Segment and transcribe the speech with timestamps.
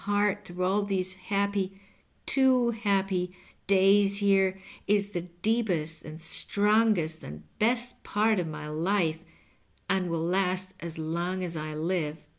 [0.05, 1.79] 215 heart through all these happy—
[2.35, 9.23] too happy— days here is the deepest and strongest and best part of my life,
[9.87, 12.25] and ■will last as long as I live.